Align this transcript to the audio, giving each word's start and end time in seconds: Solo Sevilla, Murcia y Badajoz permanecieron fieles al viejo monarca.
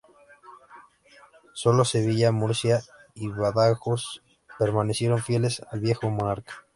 Solo 1.53 1.85
Sevilla, 1.85 2.31
Murcia 2.31 2.81
y 3.13 3.27
Badajoz 3.27 4.23
permanecieron 4.57 5.19
fieles 5.19 5.61
al 5.69 5.79
viejo 5.79 6.09
monarca. 6.09 6.65